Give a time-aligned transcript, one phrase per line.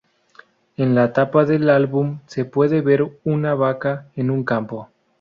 [0.77, 4.89] En la tapa del álbum se puede ver a una vaca en un campo.